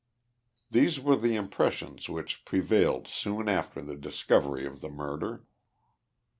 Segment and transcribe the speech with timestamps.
[0.71, 5.45] These were the impressions which pre vailed soon after the discovery of the murder.